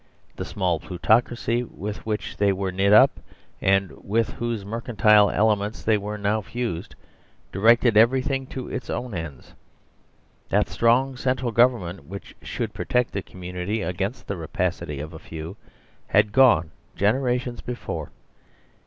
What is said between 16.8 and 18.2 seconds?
gen erations before.